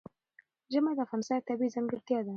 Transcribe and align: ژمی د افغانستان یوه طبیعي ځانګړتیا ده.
ژمی 0.73 0.93
د 0.97 0.99
افغانستان 1.05 1.35
یوه 1.37 1.47
طبیعي 1.49 1.73
ځانګړتیا 1.75 2.19
ده. 2.25 2.29